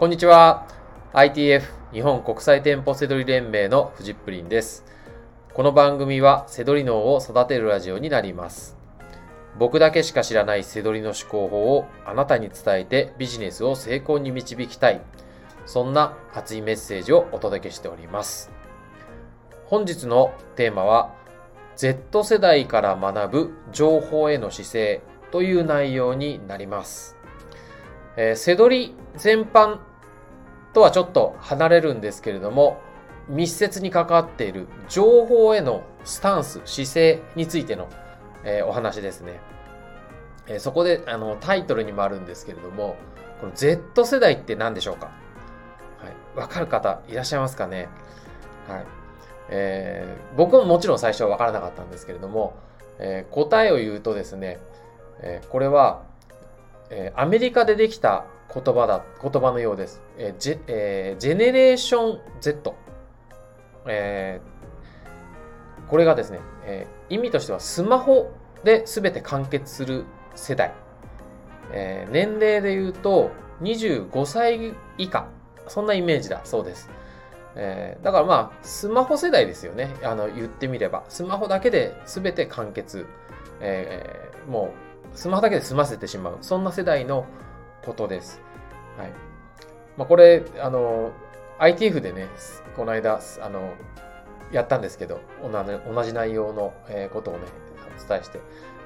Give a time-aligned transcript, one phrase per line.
[0.00, 0.66] こんにちは。
[1.12, 1.60] ITF
[1.92, 4.82] 日本国際店舗セドリ連盟のフジップリンです。
[5.52, 8.78] この番組はセドリ脳を育てるラジオになります。
[9.58, 15.02] 僕だけしか知らないセドリの思考法をあなたに伝えてビジネスを成功に導きたい。
[15.66, 18.50] そんな熱いメッセージをお届けしております。
[19.66, 21.14] 本日のテーマは
[21.76, 27.18] Z 世代から学ぶ情報への姿勢という内容になります。
[28.16, 29.89] えー、セドリ全般
[30.72, 32.80] とはちょっと離れるんですけれども、
[33.28, 37.88] 密接に関わっている情報へのスタンス、姿勢についての、
[38.44, 39.40] えー、お話ですね。
[40.46, 42.96] えー、そこであのタイトルにもあるんですけれども、
[43.40, 45.06] この Z 世代って何でしょうか？
[45.98, 46.38] はい。
[46.38, 47.88] わかる方いらっしゃいますかね？
[48.68, 48.84] はい。
[49.48, 52.54] えー、僕ももちろん最初はわからなかったんですけれども、
[52.98, 54.58] えー、答えを言うとですね、
[55.20, 56.02] えー、これは、
[56.90, 60.02] えー、アメリカでできた言葉だ、言葉のようです。
[60.18, 62.74] えージェえージェネレーション Z。
[63.86, 64.50] えー
[65.88, 68.30] これがですね、えー意味としてはスマホ
[68.62, 70.72] で全て完結する世代。
[71.72, 73.30] えー年齢で言うと
[73.62, 75.26] 25歳以下。
[75.68, 76.90] そんなイメージだそうです。
[77.56, 79.94] えーだからまあ、スマホ世代ですよね。
[80.02, 81.04] あの、言ってみれば。
[81.08, 83.06] スマホだけで全て完結。
[83.60, 84.70] えーも
[85.14, 86.38] う、スマホだけで済ませてしまう。
[86.40, 87.26] そんな世代の
[87.84, 88.40] ことです。
[88.98, 89.12] はい。
[89.96, 91.12] まあ、これ、あの、
[91.58, 92.28] ITF でね、
[92.76, 93.74] この間、あの、
[94.52, 96.74] やったんですけど、同じ内容の
[97.12, 97.40] ことをね、
[98.04, 98.40] お伝えして。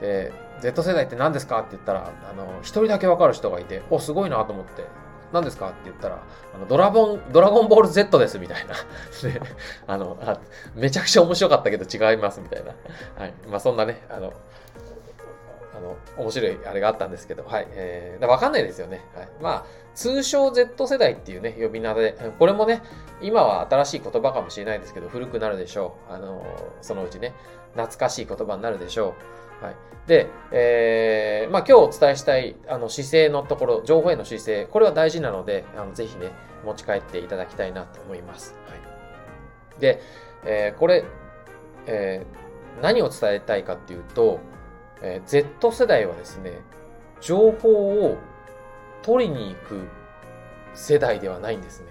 [0.00, 4.84] で、Z 世代って何ですかって言ったら、あの、一人だけわかる人がいて、お、すごいなと思って、
[5.32, 6.22] 何ですかって言ったら、
[6.54, 8.74] あのドラゴン、ドラゴンボール Z ですみたいな。
[9.22, 9.40] で、
[9.86, 10.38] あのあ、
[10.74, 12.74] めちゃくちゃ面白かったけど違いますみたいな。
[13.16, 13.34] はい。
[13.48, 14.32] まあそんなね、あの、
[15.78, 17.68] あの、面白いあれがあったんですけど、はい。
[17.70, 19.04] えー、わかんないですよね。
[19.14, 19.28] はい。
[19.40, 22.82] まあ、通称 Z 世代っていうね、呼び名で、これもね、
[23.20, 26.12] 今は新しい言葉かもしれないですけど、古くなるでしょう。
[26.12, 26.44] あの、
[26.82, 27.32] そのうちね、
[27.74, 29.14] 懐かしい言葉になるでしょ
[29.62, 29.64] う。
[29.64, 29.76] はい。
[30.06, 36.30] で、えー、まあ今日お伝えしたい、あの、姿勢のところ、情報への姿勢、これは大事なので、あの、ぜひね、
[36.64, 38.56] 持ち帰っていただきたいなと思います。
[38.68, 38.74] は
[39.76, 39.80] い。
[39.80, 40.00] で、
[40.44, 41.04] えー、これ、
[41.86, 44.40] えー、何を伝えたいかっていうと、
[45.02, 46.60] えー Z 世代はですね、
[47.20, 48.16] 情報を
[49.02, 49.88] 取りに行く
[50.74, 51.86] 世代ではないんですね。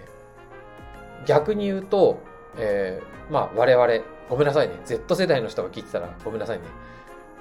[1.26, 2.20] 逆に言うと、
[2.58, 3.88] えーまあ我々、
[4.30, 4.76] ごめんなさいね。
[4.86, 6.64] Z 世代の人が聞いてたらごめんなさいね。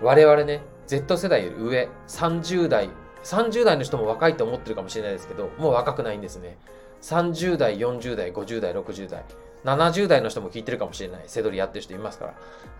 [0.03, 2.91] 我々ね、Z 世代より上、30代、
[3.25, 6.59] 30代の人も若いと思ってるかもしれないですけど、もう若くないんですね。
[7.03, 9.25] 30代、40代、50代、60代、
[9.65, 11.25] 70代の人も聞いてるかもしれない。
[11.27, 12.35] セドリやってる人いますから。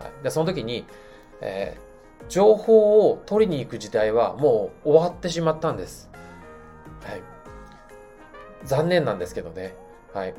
[0.05, 0.85] はい、でその時に、
[1.41, 1.86] えー
[2.29, 6.09] 情報を取りに行く時代はもう終わってしまったんです。
[7.03, 7.21] はい。
[8.65, 9.75] 残念なんですけどね。
[10.13, 10.33] はい。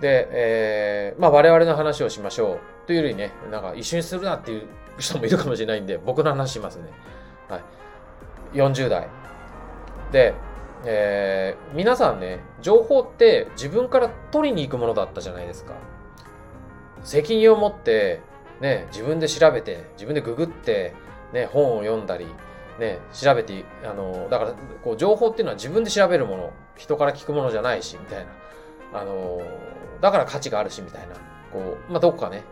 [0.00, 2.86] で、えーまあ我々の話をしましょう。
[2.86, 4.66] というよりね、なんか一緒にするなっていう
[4.98, 6.84] 人もいるかもしれないんで、僕の話しますね。
[7.48, 7.62] はい。
[8.54, 9.08] 40代。
[10.12, 10.34] で、
[10.84, 15.74] えー皆さんね、情報って自分から取りに行くものだったじゃないですか。
[17.02, 18.20] 責任を持って、
[18.60, 20.94] ね、自分で調べて、自分でググって、
[21.32, 22.26] ね、本を読んだり、
[22.78, 24.54] ね、調べて、あの、だから、
[24.84, 28.26] こう、情報っていうのは自分で調べるもの、人から聞くものじゃないし、みたい
[28.92, 29.00] な。
[29.00, 29.40] あの、
[30.00, 31.14] だから価値があるし、みたいな。
[31.52, 32.44] こう、まあ、どっかね、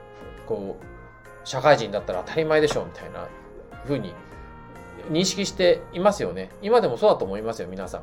[0.47, 3.29] こう、社会人だったら当たり前でしょう、みたいな
[3.85, 4.15] 風に
[5.11, 6.51] 認識していますよね。
[6.63, 8.03] 今でもそうだと思いますよ、皆さん。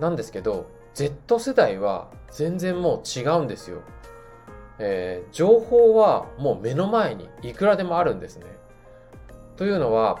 [0.00, 3.80] なんですけど、Z 世代は全然もう違うんですよ。
[4.78, 8.46] えー情報はもう目の前にいくらでもあるんですね。
[9.56, 10.18] というのは、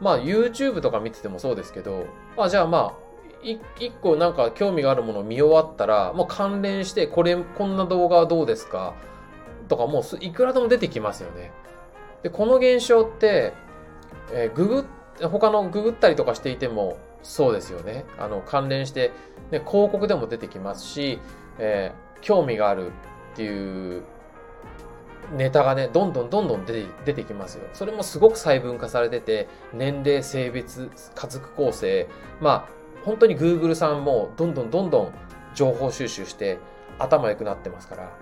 [0.00, 2.06] まあ YouTube とか見ててもそうですけど、
[2.36, 3.06] まあじゃあまあ、
[3.42, 3.60] 一
[4.02, 8.94] 個なんか興味があるものを見終わったら、もう関連して、これ、こんな動画はどうですか？
[9.68, 11.52] とかもういくらでも出てきますよね。
[12.22, 13.52] で、この現象って、
[14.32, 14.86] えーググ
[15.30, 18.04] 他のググったりとかしていてもそうですよね。
[18.18, 19.12] あの関連して、
[19.50, 21.20] ね、広告でも出てきますし、
[21.58, 22.90] えー興味があるっ
[23.36, 24.02] ていう
[25.32, 27.68] ネタがね、どんどんどんどん出て出てきますよ。
[27.72, 32.08] それもすごく細分化されてて、年齢、性別、家族構成、
[32.40, 32.68] まあ、
[33.04, 35.12] 本当に Google さんもどんどんどんどん
[35.54, 36.58] 情報収集して
[36.98, 38.16] 頭良くなってますから、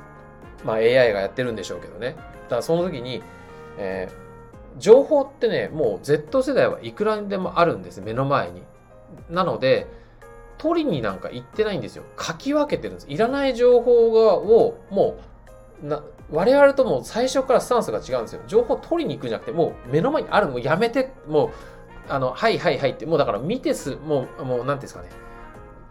[0.64, 2.16] まあ AI がやってるんでしょうけどね。
[2.44, 3.22] だからその時に、
[3.78, 4.24] えー
[4.78, 8.62] 情報ってね、もう Z 世代はいくらでもあるんです、目の前に。
[9.30, 9.86] なので、
[10.58, 12.04] 取りになんか行ってないんですよ。
[12.18, 13.06] 書き分けてるんです。
[13.08, 15.22] いらない情報がを、もう、
[15.84, 18.42] な、我々とも最初からスタンスが違うんですよ。
[18.46, 21.50] 情報取りに行くんじゃなくて、もう目の前にある、もうやめて、もう、
[22.08, 25.08] あの、はいはいはいって、もうだから見てす、もう、もう、なんていうんですかね。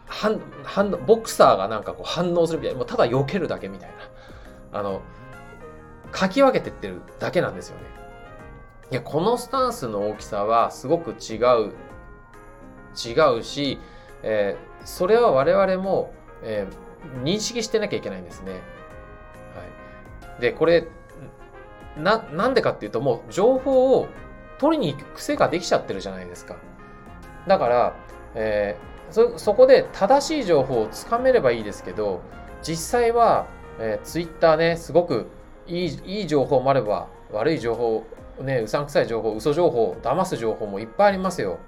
[0.08, 3.90] 反、反、ボクサーがなんかこう反応するみたいな、もうただ避けるだけみたい
[4.72, 4.80] な。
[4.80, 5.02] あの、
[6.14, 7.84] 書き分けてってるだけなんですよね。
[8.92, 11.38] いや、このスタンスの大きさはすごく違
[11.68, 11.74] う、
[12.94, 13.80] 違うし、
[14.22, 16.14] えー、それは我々も、
[16.44, 18.62] えー、認識してなきゃいけないんですね。
[20.40, 20.88] で、これ、
[21.98, 24.08] な、なんでかっていうと、もう情報を
[24.58, 26.56] 取りに行く癖ができちゃってるじゃないですか。
[27.48, 27.96] だから、
[28.36, 32.22] えー、そ、そこで正しい情報をつかめればいいですけど、
[32.62, 33.46] 実際は、
[33.80, 35.28] えー、ツイッターね、すごく
[35.68, 38.06] いい、いい情報もあれば、悪い情報、
[38.42, 41.60] ね、うさんくさい情報、嘘情報、騙す情報もいっぱいありますよ。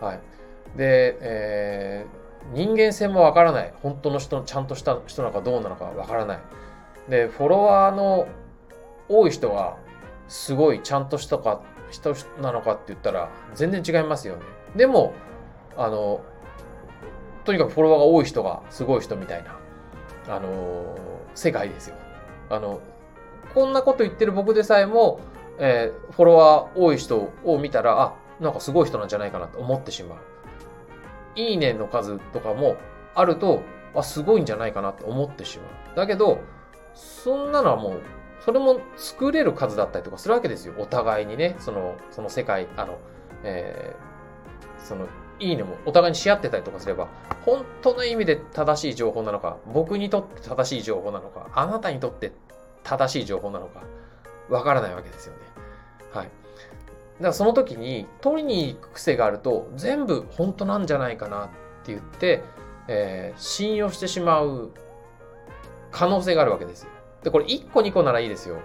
[0.00, 0.20] はい。
[0.76, 3.72] で、えー、人間性もわからない。
[3.82, 6.38] 本当の人、ちゃんとした人なのかどうなのかわからない。
[7.08, 8.26] で、フォロワーの
[9.08, 9.76] 多い人は、
[10.28, 14.42] すごいちゃんとしたか、人なのかって言ったら、全然違いますよね。
[14.74, 15.14] でも、
[15.76, 16.20] あの、
[17.44, 19.56] とにかくフォロワーが多い人がすごい人みたいな、
[20.34, 20.96] あの、
[21.34, 21.96] 世界ですよ。
[22.50, 22.80] あの、
[23.54, 25.20] こんなこと言ってる僕でさえも、
[25.58, 30.18] えー、フォロワー多い人を見たら、あ、なんかすごい人なんじゃないかなと思ってしまう。
[31.36, 32.76] いいねの数とかも
[33.14, 33.62] あると、
[33.94, 35.96] あ、すごいんじゃないかなと思ってしまう。
[35.96, 36.40] だけど、
[36.96, 38.00] そんなのはもう、
[38.40, 40.74] それも作れる数だったりとかするわけですよ。
[40.78, 42.98] お互いにね、その、その世界、あの、
[43.44, 45.06] えー、その、
[45.38, 47.08] いいねもお互いにし合ってたりとかすれば、
[47.44, 52.32] 本当の意味で正しい情報なのか、僕にとって正しい情報なのか、あなたにとって
[52.82, 53.82] 正しい情報なのか、
[54.48, 55.40] わからないわけですよね。
[56.12, 56.24] はい。
[56.24, 56.32] だか
[57.28, 61.48] らその時に取りに行く癖があると全部本当なんじゃないかなっ
[61.84, 62.42] て言って、
[62.88, 64.70] えー、信用してしまう
[65.96, 66.90] 可能性があるわけですよ。
[67.22, 68.58] で、これ1個2個ならいいですよ。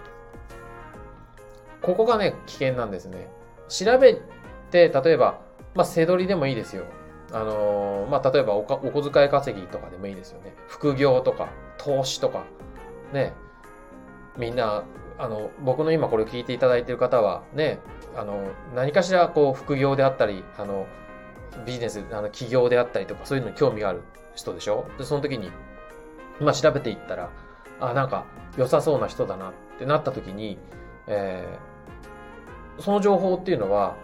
[1.80, 3.30] ここがね、危険なんですね。
[3.70, 4.20] 調べ
[4.70, 5.40] て、例えば、
[5.74, 6.84] まあ、背取りでもいいですよ。
[7.32, 10.54] あのー、まあ、例えばお小遣い稼ぎとかでもいいですよね。
[10.68, 11.48] 副業とか、
[11.78, 12.44] 投資とか、
[13.14, 13.32] ね、
[14.36, 14.84] みんな、
[15.18, 17.78] あの、僕の今これ聞いていただいている方は、ね、
[18.14, 18.44] あの、
[18.74, 20.86] 何かしらこう、副業であったり、あの、
[21.64, 24.02] ビジネス、あの、企業であったりとか、そういうのに興味がある
[24.34, 24.86] 人でしょ？
[24.98, 25.50] で、その時に、
[26.42, 27.30] まあ、調べていったら、
[27.80, 28.24] あ、なんか、
[28.56, 30.58] 良さそうな人だなってなった時に、
[31.06, 33.96] えー、その情報っていうのは、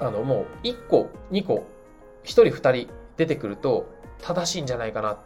[0.00, 1.66] あの、もう、1個、2個、
[2.24, 3.88] 1人2人出てくると、
[4.20, 5.18] 正しいんじゃないかなっ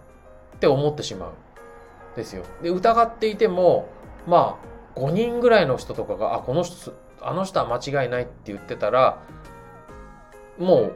[0.61, 1.32] て思ってしまう。
[2.17, 2.44] ですよ。
[2.62, 3.88] で、疑っていても、
[4.26, 4.58] ま
[4.96, 9.23] あ、5人ぐらいの人とかが、あ、この人、あの人は間違いないって言ってたら、
[10.58, 10.93] もう、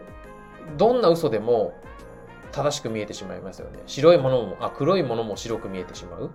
[0.76, 1.72] どんな嘘でも
[2.56, 3.80] 正しく見えてしまいますよね。
[3.86, 6.30] 白いものも、あ、黒いものも白く見えてしまう。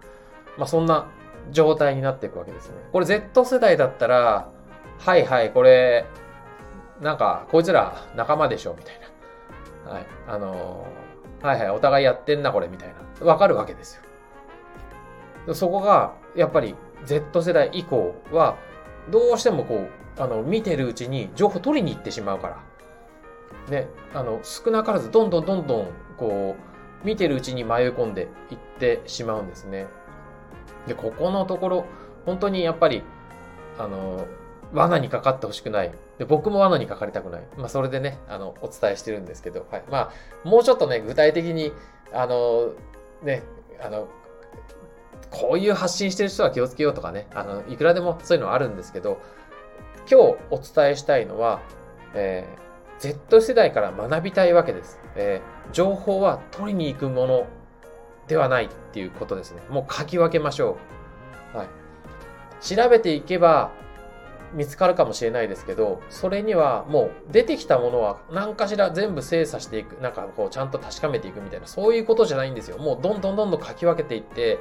[0.55, 1.07] まあ、そんな
[1.49, 2.75] 状態になっていくわけですね。
[2.91, 4.51] これ Z 世代だったら、
[4.99, 6.05] はいはい、これ、
[7.01, 9.01] なんか、こいつら仲間でしょ、みたい
[9.85, 9.91] な。
[9.93, 10.05] はい。
[10.27, 13.25] あのー、はいはい、お互いやってんな、これ、みたいな。
[13.25, 13.99] わかるわけです
[15.47, 15.55] よ。
[15.55, 16.75] そこが、やっぱり
[17.05, 18.57] Z 世代以降は、
[19.09, 19.87] どうしてもこ
[20.19, 22.57] う、あの、見てるうちに情報取りに行ってしまうから。
[23.69, 25.87] ね、あの、少なからずどんどんどんどん、
[26.21, 26.55] こ
[27.03, 29.87] う、見てるうちに迷い込んでいってしまうんですね。
[30.87, 31.85] で、ここのところ、
[32.27, 33.01] 本当にやっぱり、
[33.79, 34.27] あの、
[34.71, 35.91] 罠にかかってほしくない。
[36.19, 37.43] で、僕も罠にかかりたくない。
[37.57, 39.83] まあ、それでね、あの、お伝えしてるんですけど、はい。
[39.89, 40.11] ま
[40.45, 41.73] あ、もうちょっとね、具体的に、
[42.13, 42.73] あの、
[43.23, 43.41] ね、
[43.83, 44.07] あの、
[45.31, 49.19] こういう発信してる人は気をつけようとかね、あの、いくらでもそういうのはあるんですけど、
[50.09, 51.61] 今日お伝えしたいのは、
[52.13, 52.70] えー、
[53.01, 54.99] Z 世代から学びたいわけです。
[55.15, 57.47] えー、情報は取りに行くもの
[58.27, 59.61] ではないっていうことですね。
[59.69, 60.77] もう書き分けましょ
[61.53, 61.57] う。
[61.57, 61.67] はい。
[62.61, 63.71] 調べていけば
[64.53, 72.77] 見つかるかもしれないですけど、それにはもう出てきたものは何かしら全部精査していく、なんかこうちゃんと確かめていくみたいな、そういうことじゃないんですよ。
[72.77, 74.59] もうどんどんどんどん書き分けていって、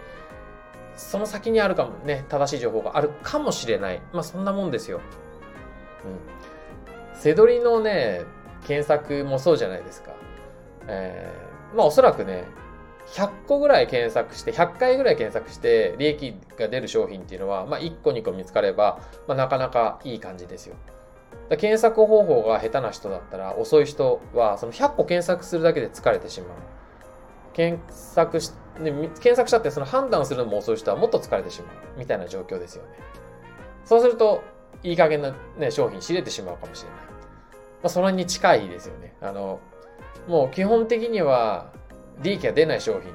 [0.97, 4.01] その先にあるかもね、正しい情報があるかもしれない。
[4.15, 5.03] まあそんなもんですよ。
[6.07, 6.40] うん。
[7.21, 8.23] せどりのね、
[8.67, 10.13] 検索もそうじゃないですか。
[10.87, 12.45] えー、まあおそらくね、
[13.09, 20.77] 100個ぐらい検索して、100回ぐらい検索して、利益が出る商品っていうのは、まあ1個2個見つかれば、まあなかなかいい感じですよ。
[21.59, 26.59] 検索方法が下手な人だったら、遅い人は、その100個検索するだけで疲れてしまう。
[27.53, 32.91] 検索し、ね、検索したってその判断するのも遅い人はもっと疲れてしまうみたいな状況ですよね。
[33.85, 34.43] そうすると、
[34.83, 36.99] いい加減な、ね、商品知れてしまうかもしれない。
[37.01, 37.07] ま
[37.85, 39.15] あ、それに近いですよね。
[39.21, 39.61] あの、
[40.29, 41.73] もう基本的には
[42.23, 43.13] 利益が出ない商品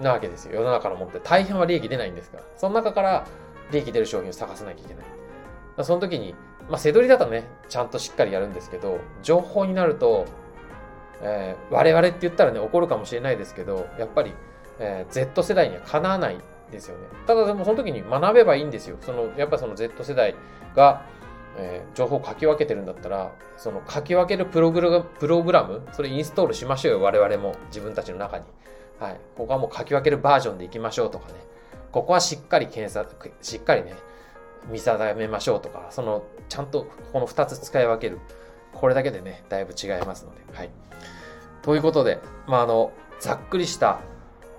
[0.00, 0.60] なわけですよ。
[0.60, 2.44] 世の中のもって大変は利益出ないんですから。
[2.56, 3.26] その中から
[3.70, 5.04] 利益出る商品を探さなきゃいけない。
[5.84, 6.34] その時に、
[6.68, 10.26] まあ、せどりだとね、ちゃんとしっかりやるんですけど、情報になると、
[11.22, 14.34] えー、我々って言ったらね、怒るかもしれないですけど、やっぱり、
[14.78, 16.38] えー、Z 世代にはかなわない
[16.70, 17.06] ですよね。
[17.26, 18.96] ただでもその時に学べばいいんですよ。
[19.00, 20.34] その、やっぱその Z 世代
[20.74, 21.04] が、
[21.56, 27.54] えー、情報を書き分けてるんだったら、その書き分けるプログラプログラム、それインストールしましょうよ、我々も。
[27.66, 28.44] 自分たちの中に。
[28.98, 29.20] はい。
[29.36, 31.34] ここはもう書き分けるバージョンでいきましょうとかね。
[31.92, 33.94] ここはしっかり検索、しっかりね、
[34.68, 38.18] 見定めましょうとか、その、ちゃんとこの2つ使い分ける。
[38.72, 40.40] これだけでね、だいぶ違いますので。
[40.52, 40.70] はい。
[41.62, 44.00] ということで、まあ、あの、ざっくりした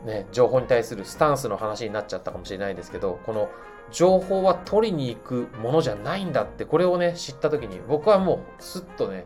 [0.05, 3.49] ね、情報に対するスタンスの話になっちゃったかもしれないですけど、この
[3.91, 9.25] 情報は取りに行くものじゃないんだって、これをね、知った時に、僕はもうスッとね、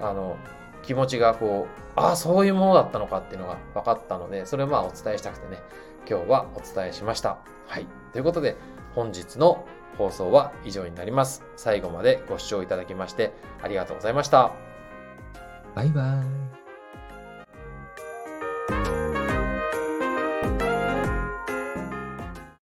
[0.00, 0.36] あの、
[0.82, 5.62] 気持ちがこう、ああ、そういうものだったのかっていうのが分かったので、それをまあお伝えしたくてね、
[6.08, 7.38] 今日はお伝えしました。
[7.66, 7.86] はい。
[8.12, 8.56] ということで、
[8.94, 9.64] 本日の
[9.96, 11.44] 放送は以上になります。
[11.56, 14.52] 最後までご視聴いただきましてありがとうございました。
[15.74, 16.51] バイバイ。